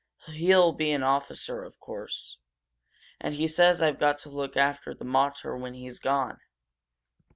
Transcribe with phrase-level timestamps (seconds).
[0.33, 2.39] He'll be an officer, of course.
[3.19, 6.39] And he says I've got to look after the mater when he's gone."